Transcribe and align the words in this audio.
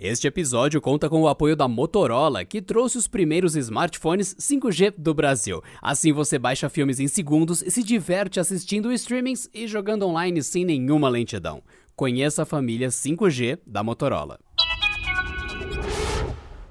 Este 0.00 0.28
episódio 0.28 0.80
conta 0.80 1.10
com 1.10 1.22
o 1.22 1.26
apoio 1.26 1.56
da 1.56 1.66
Motorola, 1.66 2.44
que 2.44 2.62
trouxe 2.62 2.96
os 2.96 3.08
primeiros 3.08 3.56
smartphones 3.56 4.32
5G 4.36 4.94
do 4.96 5.12
Brasil. 5.12 5.60
Assim 5.82 6.12
você 6.12 6.38
baixa 6.38 6.68
filmes 6.68 7.00
em 7.00 7.08
segundos 7.08 7.62
e 7.62 7.70
se 7.72 7.82
diverte 7.82 8.38
assistindo 8.38 8.92
streamings 8.92 9.50
e 9.52 9.66
jogando 9.66 10.06
online 10.06 10.40
sem 10.40 10.64
nenhuma 10.64 11.08
lentidão. 11.08 11.64
Conheça 11.96 12.44
a 12.44 12.46
família 12.46 12.90
5G 12.90 13.58
da 13.66 13.82
Motorola. 13.82 14.38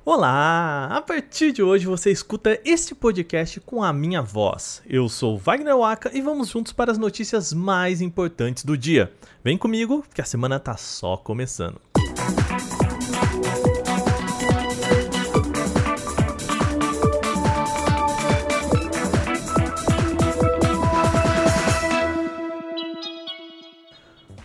Olá! 0.05 0.87
A 0.89 1.01
partir 1.01 1.51
de 1.51 1.61
hoje 1.61 1.85
você 1.85 2.09
escuta 2.09 2.57
este 2.63 2.95
podcast 2.95 3.59
com 3.59 3.83
a 3.83 3.91
minha 3.91 4.21
voz. 4.21 4.81
Eu 4.87 5.09
sou 5.09 5.37
Wagner 5.37 5.75
Waka 5.75 6.11
e 6.13 6.21
vamos 6.21 6.47
juntos 6.47 6.71
para 6.71 6.93
as 6.93 6.97
notícias 6.97 7.51
mais 7.51 7.99
importantes 7.99 8.63
do 8.63 8.77
dia. 8.77 9.11
Vem 9.43 9.57
comigo 9.57 10.01
que 10.13 10.21
a 10.21 10.25
semana 10.25 10.61
tá 10.61 10.77
só 10.77 11.17
começando. 11.17 11.81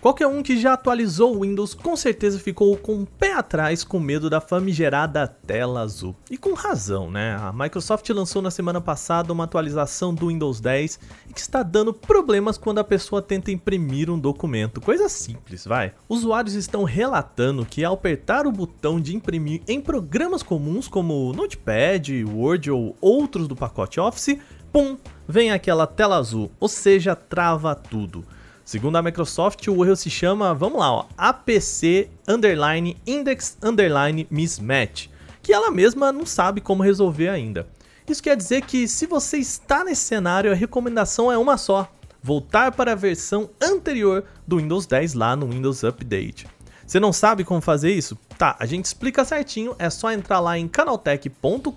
Qualquer 0.03 0.27
um 0.27 0.43
que 0.43 0.59
já 0.59 0.73
atualizou 0.73 1.33
o 1.33 1.43
Windows 1.43 1.73
com 1.73 1.95
certeza 1.95 2.37
ficou 2.37 2.75
com 2.75 3.03
o 3.03 3.05
pé 3.05 3.35
atrás 3.35 3.85
com 3.85 4.01
medo 4.01 4.29
da 4.29 4.41
famigerada 4.41 5.25
tela 5.25 5.79
azul. 5.79 6.13
E 6.29 6.37
com 6.37 6.51
razão, 6.53 7.09
né? 7.09 7.37
A 7.39 7.53
Microsoft 7.53 8.09
lançou 8.09 8.41
na 8.41 8.51
semana 8.51 8.81
passada 8.81 9.31
uma 9.31 9.45
atualização 9.45 10.13
do 10.13 10.27
Windows 10.27 10.59
10 10.59 10.99
e 11.29 11.33
que 11.33 11.39
está 11.39 11.63
dando 11.63 11.93
problemas 11.93 12.57
quando 12.57 12.79
a 12.79 12.83
pessoa 12.83 13.21
tenta 13.21 13.49
imprimir 13.49 14.09
um 14.09 14.19
documento. 14.19 14.81
Coisa 14.81 15.07
simples, 15.07 15.63
vai. 15.63 15.93
Usuários 16.09 16.55
estão 16.55 16.83
relatando 16.83 17.65
que 17.65 17.85
ao 17.85 17.93
apertar 17.93 18.45
o 18.45 18.51
botão 18.51 18.99
de 18.99 19.15
imprimir 19.15 19.61
em 19.69 19.79
programas 19.79 20.43
comuns 20.43 20.89
como 20.89 21.31
Notepad, 21.31 22.25
Word 22.25 22.69
ou 22.69 22.93
outros 22.99 23.47
do 23.47 23.55
pacote 23.55 24.01
Office, 24.01 24.37
pum, 24.69 24.97
vem 25.25 25.51
aquela 25.51 25.87
tela 25.87 26.17
azul, 26.17 26.51
ou 26.59 26.67
seja, 26.67 27.15
trava 27.15 27.73
tudo. 27.73 28.25
Segundo 28.65 28.95
a 28.95 29.01
Microsoft, 29.01 29.67
o 29.67 29.83
erro 29.83 29.95
se 29.95 30.09
chama, 30.09 30.53
vamos 30.53 30.79
lá, 30.79 30.91
ó, 30.91 31.05
APC 31.17 32.09
underline 32.27 32.95
index 33.05 33.57
underline 33.61 34.25
mismatch, 34.31 35.07
que 35.41 35.51
ela 35.51 35.69
mesma 35.69 36.13
não 36.13 36.25
sabe 36.25 36.61
como 36.61 36.81
resolver 36.81 37.27
ainda. 37.27 37.67
Isso 38.07 38.23
quer 38.23 38.37
dizer 38.37 38.61
que 38.63 38.87
se 38.87 39.05
você 39.05 39.37
está 39.37 39.83
nesse 39.83 40.03
cenário, 40.03 40.51
a 40.51 40.55
recomendação 40.55 41.31
é 41.31 41.37
uma 41.37 41.57
só: 41.57 41.91
voltar 42.21 42.71
para 42.71 42.93
a 42.93 42.95
versão 42.95 43.49
anterior 43.61 44.23
do 44.47 44.57
Windows 44.57 44.85
10 44.85 45.13
lá 45.13 45.35
no 45.35 45.47
Windows 45.47 45.83
Update. 45.83 46.47
Você 46.85 46.99
não 46.99 47.13
sabe 47.13 47.43
como 47.43 47.61
fazer 47.61 47.91
isso? 47.91 48.17
Tá, 48.37 48.55
a 48.59 48.65
gente 48.65 48.85
explica 48.85 49.25
certinho, 49.25 49.75
é 49.79 49.89
só 49.89 50.11
entrar 50.11 50.39
lá 50.39 50.57
em 50.57 50.67
canaltech.com.br 50.67 51.71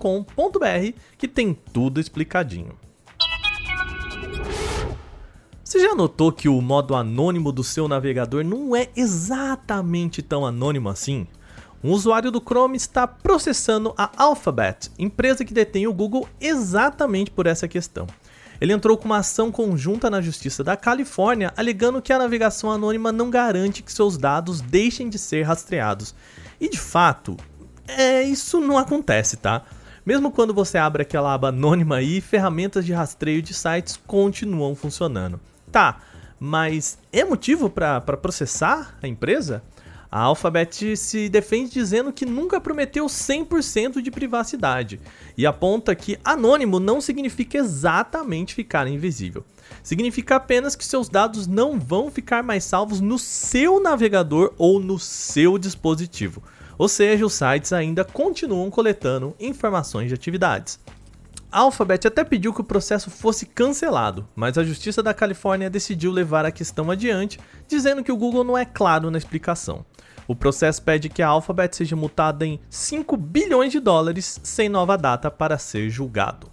que 1.17 1.27
tem 1.27 1.53
tudo 1.53 1.99
explicadinho. 1.99 2.77
Você 5.77 5.83
já 5.83 5.93
notou 5.93 6.31
que 6.31 6.49
o 6.49 6.59
modo 6.59 6.95
anônimo 6.95 7.51
do 7.51 7.63
seu 7.63 7.87
navegador 7.87 8.43
não 8.43 8.75
é 8.75 8.89
exatamente 8.95 10.23
tão 10.23 10.43
anônimo 10.43 10.89
assim? 10.89 11.27
Um 11.83 11.91
usuário 11.91 12.31
do 12.31 12.41
Chrome 12.41 12.75
está 12.75 13.05
processando 13.05 13.93
a 13.95 14.09
Alphabet, 14.17 14.89
empresa 14.97 15.45
que 15.45 15.53
detém 15.53 15.85
o 15.85 15.93
Google, 15.93 16.27
exatamente 16.41 17.29
por 17.29 17.45
essa 17.45 17.67
questão. 17.67 18.07
Ele 18.59 18.73
entrou 18.73 18.97
com 18.97 19.05
uma 19.05 19.19
ação 19.19 19.51
conjunta 19.51 20.09
na 20.09 20.19
Justiça 20.19 20.63
da 20.63 20.75
Califórnia, 20.75 21.53
alegando 21.55 22.01
que 22.01 22.11
a 22.11 22.17
navegação 22.17 22.71
anônima 22.71 23.11
não 23.11 23.29
garante 23.29 23.83
que 23.83 23.93
seus 23.93 24.17
dados 24.17 24.61
deixem 24.61 25.07
de 25.09 25.19
ser 25.19 25.43
rastreados. 25.43 26.15
E 26.59 26.67
de 26.69 26.79
fato, 26.79 27.37
é, 27.87 28.23
isso 28.23 28.59
não 28.59 28.79
acontece, 28.79 29.37
tá? 29.37 29.61
Mesmo 30.03 30.31
quando 30.31 30.55
você 30.55 30.79
abre 30.79 31.03
aquela 31.03 31.35
aba 31.35 31.49
anônima 31.49 31.97
aí, 31.97 32.19
ferramentas 32.19 32.83
de 32.83 32.93
rastreio 32.93 33.43
de 33.43 33.53
sites 33.53 33.95
continuam 34.07 34.75
funcionando. 34.75 35.39
Tá, 35.71 35.99
mas 36.39 36.97
é 37.11 37.23
motivo 37.23 37.69
para 37.69 38.01
processar 38.01 38.97
a 39.01 39.07
empresa? 39.07 39.63
A 40.09 40.21
Alphabet 40.21 40.95
se 40.95 41.27
defende 41.27 41.71
dizendo 41.71 42.13
que 42.13 42.25
nunca 42.25 42.61
prometeu 42.61 43.05
100% 43.07 44.01
de 44.01 44.09
privacidade 44.09 45.01
e 45.37 45.45
aponta 45.45 45.93
que 45.93 46.17
anônimo 46.23 46.79
não 46.79 47.01
significa 47.01 47.57
exatamente 47.57 48.55
ficar 48.55 48.87
invisível. 48.87 49.43
Significa 49.83 50.37
apenas 50.37 50.77
que 50.77 50.85
seus 50.85 51.09
dados 51.09 51.45
não 51.45 51.77
vão 51.77 52.09
ficar 52.09 52.41
mais 52.41 52.63
salvos 52.63 53.01
no 53.01 53.19
seu 53.19 53.81
navegador 53.81 54.53
ou 54.57 54.79
no 54.79 54.97
seu 54.97 55.57
dispositivo. 55.57 56.41
Ou 56.77 56.87
seja, 56.87 57.25
os 57.25 57.33
sites 57.33 57.73
ainda 57.73 58.05
continuam 58.05 58.69
coletando 58.69 59.35
informações 59.39 60.07
de 60.07 60.13
atividades. 60.13 60.79
A 61.49 61.59
Alphabet 61.59 62.05
até 62.05 62.25
pediu 62.25 62.53
que 62.53 62.59
o 62.59 62.63
processo 62.63 63.09
fosse 63.09 63.45
cancelado, 63.45 64.27
mas 64.35 64.57
a 64.57 64.65
Justiça 64.65 65.01
da 65.01 65.13
Califórnia 65.13 65.69
decidiu 65.69 66.11
levar 66.11 66.45
a 66.45 66.51
questão 66.51 66.91
adiante, 66.91 67.39
dizendo 67.67 68.03
que 68.03 68.11
o 68.11 68.17
Google 68.17 68.43
não 68.43 68.57
é 68.57 68.65
claro 68.65 69.09
na 69.09 69.17
explicação. 69.17 69.85
O 70.27 70.35
processo 70.35 70.81
pede 70.81 71.07
que 71.07 71.21
a 71.21 71.27
Alphabet 71.29 71.73
seja 71.73 71.95
multada 71.95 72.45
em 72.45 72.59
5 72.69 73.15
bilhões 73.15 73.71
de 73.71 73.79
dólares 73.79 74.41
sem 74.43 74.67
nova 74.67 74.97
data 74.97 75.31
para 75.31 75.57
ser 75.57 75.89
julgado. 75.89 76.51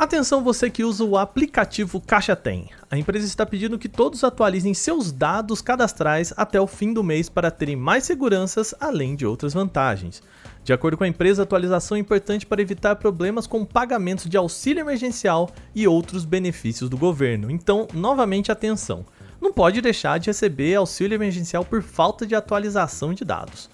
Atenção 0.00 0.42
você 0.42 0.70
que 0.70 0.82
usa 0.82 1.04
o 1.04 1.18
aplicativo 1.18 2.00
Caixa 2.00 2.34
Tem. 2.34 2.70
A 2.90 2.96
empresa 2.96 3.26
está 3.26 3.44
pedindo 3.44 3.78
que 3.78 3.86
todos 3.86 4.24
atualizem 4.24 4.72
seus 4.72 5.12
dados 5.12 5.60
cadastrais 5.60 6.32
até 6.38 6.58
o 6.58 6.66
fim 6.66 6.94
do 6.94 7.04
mês 7.04 7.28
para 7.28 7.50
terem 7.50 7.76
mais 7.76 8.04
seguranças, 8.04 8.74
além 8.80 9.14
de 9.14 9.26
outras 9.26 9.52
vantagens. 9.52 10.22
De 10.64 10.72
acordo 10.72 10.96
com 10.96 11.04
a 11.04 11.08
empresa, 11.08 11.42
a 11.42 11.44
atualização 11.44 11.98
é 11.98 12.00
importante 12.00 12.46
para 12.46 12.62
evitar 12.62 12.96
problemas 12.96 13.46
com 13.46 13.62
pagamentos 13.62 14.24
de 14.24 14.38
auxílio 14.38 14.80
emergencial 14.80 15.50
e 15.74 15.86
outros 15.86 16.24
benefícios 16.24 16.88
do 16.88 16.96
governo. 16.96 17.50
Então, 17.50 17.86
novamente, 17.92 18.50
atenção: 18.50 19.04
não 19.38 19.52
pode 19.52 19.82
deixar 19.82 20.18
de 20.18 20.30
receber 20.30 20.76
auxílio 20.76 21.14
emergencial 21.14 21.62
por 21.62 21.82
falta 21.82 22.26
de 22.26 22.34
atualização 22.34 23.12
de 23.12 23.22
dados. 23.22 23.68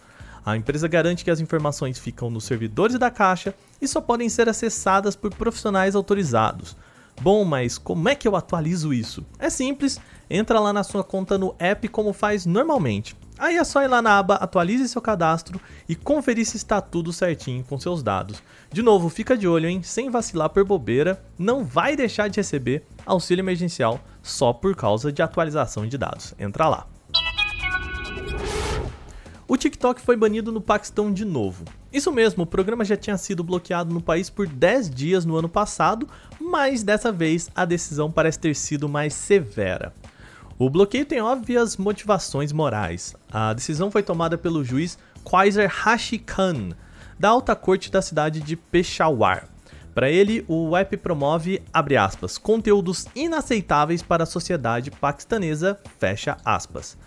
A 0.47 0.57
empresa 0.57 0.87
garante 0.87 1.25
que 1.25 1.31
as 1.33 1.41
informações 1.41 1.99
ficam 1.99 2.31
nos 2.31 2.45
servidores 2.45 2.97
da 2.97 3.11
Caixa 3.11 3.53
e 3.83 3.89
só 3.89 4.01
podem 4.01 4.29
ser 4.29 4.49
acessadas 4.49 5.17
por 5.17 5.35
profissionais 5.35 5.97
autorizados. 5.97 6.77
Bom, 7.21 7.45
mas 7.45 7.79
como 7.79 8.09
é 8.09 8.15
que 8.15 8.29
eu 8.29 8.37
atualizo 8.37 8.95
isso? 8.95 9.27
É 9.41 9.51
simples, 9.51 9.99
entra 10.31 10.61
lá 10.61 10.73
na 10.73 10.85
sua 10.85 11.03
conta 11.03 11.37
no 11.37 11.53
app 11.59 11.89
como 11.89 12.13
faz 12.13 12.47
normalmente. 12.47 13.17
Aí 13.37 13.57
é 13.57 13.65
só 13.65 13.83
ir 13.83 13.89
lá 13.89 14.01
na 14.01 14.19
aba 14.19 14.37
Atualize 14.37 14.89
seu 14.89 15.03
cadastro 15.03 15.61
e 15.89 15.97
conferir 15.97 16.47
se 16.47 16.57
está 16.57 16.81
tudo 16.81 17.13
certinho 17.13 17.65
com 17.65 17.77
seus 17.77 18.01
dados. 18.01 18.41
De 18.71 18.83
novo, 18.83 19.09
fica 19.09 19.37
de 19.37 19.49
olho, 19.49 19.69
hein? 19.69 19.83
Sem 19.83 20.11
vacilar 20.11 20.51
por 20.51 20.65
bobeira, 20.65 21.21
não 21.37 21.65
vai 21.65 21.97
deixar 21.97 22.29
de 22.29 22.37
receber 22.37 22.87
auxílio 23.05 23.43
emergencial 23.43 24.01
só 24.23 24.53
por 24.53 24.77
causa 24.77 25.11
de 25.11 25.23
atualização 25.23 25.89
de 25.89 25.99
dados. 25.99 26.35
Entra 26.39 26.69
lá. 26.69 26.87
O 29.49 29.57
TikTok 29.57 30.01
foi 30.01 30.17
banido 30.17 30.51
no 30.51 30.61
Paquistão 30.61 31.13
de 31.13 31.25
novo. 31.25 31.65
Isso 31.93 32.11
mesmo, 32.11 32.43
o 32.43 32.47
programa 32.47 32.85
já 32.85 32.97
tinha 32.97 33.17
sido 33.17 33.45
bloqueado 33.45 33.95
no 33.95 34.01
país 34.01 34.29
por 34.29 34.49
10 34.49 34.91
dias 34.91 35.25
no 35.25 35.37
ano 35.37 35.49
passado, 35.49 36.09
mas 36.41 36.83
dessa 36.83 37.13
vez 37.13 37.49
a 37.55 37.65
decisão 37.65 38.11
parece 38.11 38.41
ter 38.41 38.57
sido 38.57 38.89
mais 38.89 39.15
severa. 39.15 39.95
O 40.59 40.69
bloqueio 40.69 41.07
tem 41.07 41.21
óbvias 41.21 41.77
motivações 41.77 42.51
morais. 42.51 43.15
A 43.31 43.53
decisão 43.53 43.89
foi 43.89 44.03
tomada 44.03 44.37
pelo 44.37 44.65
juiz 44.65 44.99
Qaiser 45.25 45.71
Hashi 45.71 46.19
Khan, 46.19 46.71
da 47.17 47.29
alta 47.29 47.55
corte 47.55 47.89
da 47.89 48.03
cidade 48.03 48.41
de 48.41 48.57
Peshawar. 48.57 49.49
Para 49.95 50.11
ele, 50.11 50.45
o 50.49 50.77
app 50.77 50.97
promove, 50.97 51.63
aspas, 51.73 52.37
conteúdos 52.37 53.07
inaceitáveis 53.15 54.03
para 54.03 54.25
a 54.25 54.27
sociedade 54.27 54.91
paquistanesa, 54.91 55.79
fecha 56.01 56.37
aspas. 56.45 56.99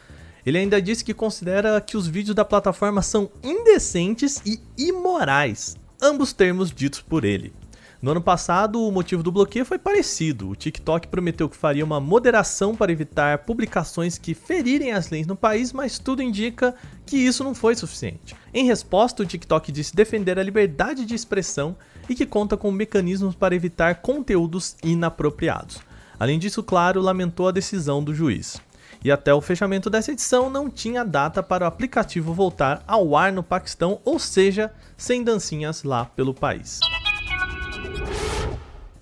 Ele 0.49 0.57
ainda 0.57 0.81
disse 0.81 1.05
que 1.05 1.13
considera 1.13 1.79
que 1.79 1.95
os 1.95 2.07
vídeos 2.07 2.33
da 2.33 2.43
plataforma 2.43 3.03
são 3.03 3.29
indecentes 3.43 4.41
e 4.43 4.59
imorais, 4.75 5.77
ambos 6.01 6.33
termos 6.33 6.71
ditos 6.71 7.01
por 7.01 7.23
ele. 7.23 7.53
No 8.01 8.09
ano 8.09 8.21
passado, 8.21 8.81
o 8.81 8.91
motivo 8.91 9.21
do 9.21 9.31
bloqueio 9.31 9.63
foi 9.63 9.77
parecido. 9.77 10.49
O 10.49 10.55
TikTok 10.55 11.07
prometeu 11.07 11.47
que 11.47 11.55
faria 11.55 11.85
uma 11.85 11.99
moderação 11.99 12.75
para 12.75 12.91
evitar 12.91 13.37
publicações 13.39 14.17
que 14.17 14.33
ferirem 14.33 14.91
as 14.91 15.11
leis 15.11 15.27
no 15.27 15.35
país, 15.35 15.71
mas 15.71 15.99
tudo 15.99 16.23
indica 16.23 16.73
que 17.05 17.17
isso 17.17 17.43
não 17.43 17.53
foi 17.53 17.75
suficiente. 17.75 18.35
Em 18.51 18.65
resposta, 18.65 19.21
o 19.21 19.27
TikTok 19.27 19.71
disse 19.71 19.95
defender 19.95 20.39
a 20.39 20.43
liberdade 20.43 21.05
de 21.05 21.13
expressão 21.13 21.77
e 22.09 22.15
que 22.15 22.25
conta 22.25 22.57
com 22.57 22.71
mecanismos 22.71 23.35
para 23.35 23.53
evitar 23.53 24.01
conteúdos 24.01 24.75
inapropriados. 24.83 25.77
Além 26.19 26.39
disso, 26.39 26.63
claro, 26.63 26.99
lamentou 27.01 27.47
a 27.47 27.51
decisão 27.51 28.03
do 28.03 28.15
juiz. 28.15 28.59
E 29.03 29.11
até 29.11 29.33
o 29.33 29.41
fechamento 29.41 29.89
dessa 29.89 30.11
edição 30.11 30.49
não 30.49 30.69
tinha 30.69 31.05
data 31.05 31.41
para 31.41 31.63
o 31.63 31.67
aplicativo 31.67 32.33
voltar 32.33 32.83
ao 32.87 33.15
ar 33.15 33.31
no 33.31 33.43
Paquistão, 33.43 33.99
ou 34.03 34.19
seja, 34.19 34.71
sem 34.97 35.23
dancinhas 35.23 35.83
lá 35.83 36.05
pelo 36.05 36.33
país. 36.33 36.79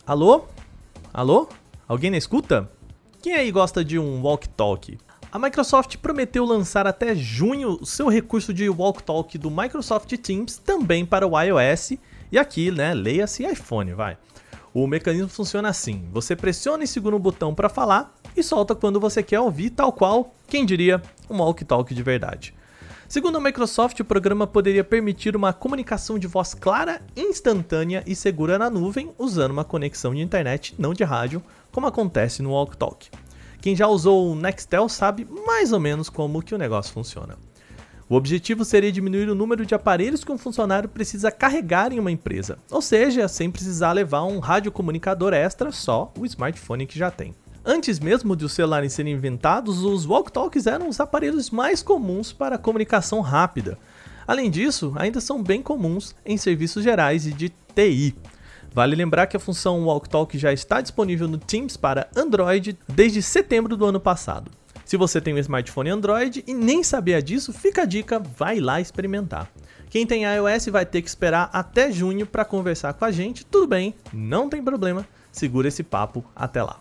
Alô? 0.05 0.45
Alô? 1.13 1.49
Alguém 1.87 2.11
na 2.11 2.17
escuta? 2.17 2.69
Quem 3.21 3.33
aí 3.33 3.51
gosta 3.51 3.83
de 3.83 3.97
um 3.97 4.21
walk-talk? 4.21 4.97
A 5.31 5.39
Microsoft 5.39 5.97
prometeu 5.97 6.45
lançar 6.45 6.87
até 6.87 7.13
junho 7.13 7.77
o 7.81 7.85
seu 7.85 8.07
recurso 8.07 8.53
de 8.53 8.69
Walk 8.69 9.03
Talk 9.03 9.37
do 9.37 9.51
Microsoft 9.51 10.15
Teams 10.17 10.57
também 10.57 11.05
para 11.05 11.27
o 11.27 11.39
iOS 11.39 11.97
e 12.31 12.37
aqui, 12.37 12.71
né, 12.71 12.93
leia-se 12.93 13.45
iPhone, 13.45 13.93
vai. 13.93 14.17
O 14.79 14.85
mecanismo 14.85 15.27
funciona 15.27 15.69
assim: 15.69 16.07
você 16.12 16.35
pressiona 16.35 16.83
e 16.83 16.88
segura 16.88 17.15
o 17.15 17.19
botão 17.19 17.56
para 17.56 17.68
falar 17.68 18.15
e 18.35 18.44
solta 18.44 18.75
quando 18.75 19.00
você 19.00 19.24
quer 19.24 19.39
ouvir, 19.39 19.71
tal 19.71 19.91
qual, 19.91 20.35
quem 20.47 20.68
diria, 20.68 21.01
um 21.27 21.39
walk 21.39 21.65
talk 21.65 21.95
de 21.95 22.03
verdade. 22.03 22.53
Segundo 23.09 23.39
a 23.39 23.41
Microsoft, 23.41 24.00
o 24.00 24.06
programa 24.06 24.45
poderia 24.45 24.83
permitir 24.83 25.35
uma 25.35 25.51
comunicação 25.51 26.19
de 26.19 26.27
voz 26.27 26.53
clara, 26.53 27.01
instantânea 27.15 28.03
e 28.06 28.15
segura 28.15 28.59
na 28.59 28.69
nuvem, 28.69 29.09
usando 29.18 29.50
uma 29.50 29.63
conexão 29.63 30.13
de 30.13 30.21
internet, 30.21 30.75
não 30.77 30.94
de 30.94 31.03
rádio, 31.03 31.41
como 31.71 31.88
acontece 31.88 32.44
no 32.44 32.51
Walk 32.51 32.77
Talk. 32.77 33.09
Quem 33.59 33.75
já 33.75 33.88
usou 33.88 34.31
o 34.31 34.35
Nextel 34.35 34.88
sabe 34.88 35.27
mais 35.44 35.73
ou 35.73 35.80
menos 35.80 36.07
como 36.07 36.44
que 36.44 36.53
o 36.53 36.57
negócio 36.59 36.94
funciona. 36.94 37.35
O 38.09 38.15
objetivo 38.15 38.63
seria 38.63 38.92
diminuir 38.92 39.27
o 39.27 39.36
número 39.36 39.65
de 39.65 39.75
aparelhos 39.75 40.24
que 40.24 40.31
um 40.31 40.38
funcionário 40.38 40.88
precisa 40.88 41.30
carregar 41.30 41.92
em 41.92 42.00
uma 42.00 42.12
empresa, 42.12 42.57
ou 42.71 42.81
seja, 42.81 43.27
sem 43.27 43.51
precisar 43.51 43.92
levar 43.92 44.24
um 44.24 44.39
radiocomunicador 44.39 45.33
extra, 45.33 45.74
só 45.74 46.13
o 46.18 46.25
smartphone 46.25 46.88
que 46.88 46.98
já 46.98 47.12
tem. 47.12 47.36
Antes 47.65 48.00
mesmo 48.00 48.33
de 48.33 48.45
os 48.45 48.54
celulares 48.54 48.94
serem 48.94 49.13
inventados, 49.13 49.83
os 49.83 50.06
walk-talks 50.06 50.68
eram 50.68 50.88
os 50.88 51.01
aparelhos 51.01 51.50
mais 51.50 51.83
comuns 51.83 52.31
para 52.31 52.57
comunicação 52.57 53.19
rápida. 53.19 53.77
Além 54.25 54.50
disso, 54.50 54.94
ainda 54.95 55.19
são 55.19 55.44
bem 55.44 55.62
comuns 55.62 56.15
em 56.25 56.38
serviços 56.38 56.86
gerais 56.86 57.27
e 57.27 57.33
de 57.33 57.50
TI. 57.75 58.15
Vale 58.74 58.95
lembrar 58.95 59.27
que 59.27 59.36
a 59.36 59.39
função 59.39 59.83
Walk 59.86 60.38
já 60.38 60.54
está 60.54 60.80
disponível 60.80 61.27
no 61.27 61.38
Teams 61.38 61.75
para 61.75 62.07
Android 62.15 62.77
desde 62.88 63.21
setembro 63.21 63.75
do 63.75 63.86
ano 63.86 64.00
passado. 64.00 64.51
Se 64.87 64.95
você 64.95 65.19
tem 65.19 65.33
um 65.33 65.37
smartphone 65.37 65.89
Android 65.89 66.45
e 66.47 66.53
nem 66.53 66.81
sabia 66.81 67.21
disso, 67.21 67.51
fica 67.51 67.81
a 67.81 67.85
dica, 67.85 68.19
vai 68.19 68.61
lá 68.61 68.79
experimentar. 68.79 69.51
Quem 69.89 70.07
tem 70.07 70.23
iOS 70.23 70.67
vai 70.67 70.85
ter 70.85 71.01
que 71.01 71.09
esperar 71.09 71.49
até 71.51 71.91
junho 71.91 72.25
para 72.25 72.45
conversar 72.45 72.93
com 72.93 73.03
a 73.03 73.11
gente, 73.11 73.45
tudo 73.45 73.67
bem, 73.67 73.93
não 74.13 74.47
tem 74.47 74.63
problema, 74.63 75.05
segura 75.29 75.67
esse 75.67 75.83
papo 75.83 76.23
até 76.33 76.63
lá. 76.63 76.79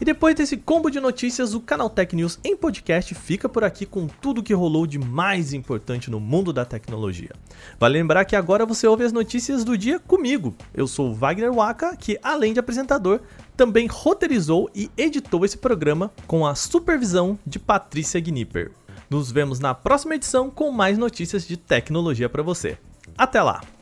E 0.00 0.04
depois 0.04 0.34
desse 0.34 0.58
combo 0.58 0.90
de 0.90 1.00
notícias, 1.00 1.54
o 1.54 1.60
Canal 1.60 1.88
Tech 1.88 2.14
News 2.14 2.38
em 2.44 2.54
podcast 2.54 3.14
fica 3.14 3.48
por 3.48 3.64
aqui 3.64 3.86
com 3.86 4.06
tudo 4.06 4.42
que 4.42 4.52
rolou 4.52 4.86
de 4.86 4.98
mais 4.98 5.54
importante 5.54 6.10
no 6.10 6.20
mundo 6.20 6.52
da 6.52 6.66
tecnologia. 6.66 7.30
Vale 7.80 7.94
lembrar 7.94 8.26
que 8.26 8.36
agora 8.36 8.66
você 8.66 8.86
ouve 8.86 9.04
as 9.04 9.12
notícias 9.12 9.64
do 9.64 9.78
dia 9.78 9.98
comigo. 9.98 10.54
Eu 10.74 10.86
sou 10.86 11.10
o 11.10 11.14
Wagner 11.14 11.50
Waka, 11.50 11.96
que 11.96 12.18
além 12.22 12.52
de 12.52 12.60
apresentador, 12.60 13.20
também 13.56 13.86
roteirizou 13.86 14.70
e 14.74 14.90
editou 14.96 15.44
esse 15.44 15.56
programa 15.56 16.12
com 16.26 16.46
a 16.46 16.54
supervisão 16.54 17.38
de 17.46 17.58
Patrícia 17.58 18.20
Gnipper. 18.20 18.72
Nos 19.08 19.30
vemos 19.30 19.58
na 19.58 19.74
próxima 19.74 20.14
edição 20.14 20.50
com 20.50 20.70
mais 20.70 20.98
notícias 20.98 21.46
de 21.46 21.56
tecnologia 21.56 22.28
para 22.28 22.42
você. 22.42 22.76
Até 23.16 23.42
lá! 23.42 23.75